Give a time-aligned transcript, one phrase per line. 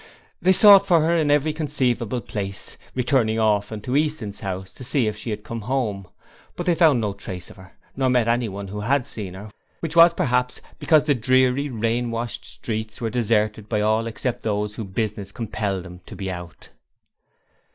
[0.41, 5.07] They sought for her in every conceivable place, returning often to Easton's house to see
[5.07, 6.07] if she had come home,
[6.55, 9.95] but they found no trace of her, nor met anyone who had seen her, which
[9.95, 14.87] was, perhaps, because the dreary, rain washed streets were deserted by all except those whose
[14.87, 16.69] business compelled them to be out.